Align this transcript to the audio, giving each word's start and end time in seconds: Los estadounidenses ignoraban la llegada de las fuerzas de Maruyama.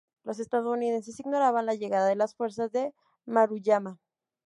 Los 0.23 0.39
estadounidenses 0.39 1.19
ignoraban 1.19 1.67
la 1.67 1.75
llegada 1.75 2.07
de 2.07 2.15
las 2.15 2.33
fuerzas 2.33 2.71
de 2.71 2.91
Maruyama. 3.27 3.99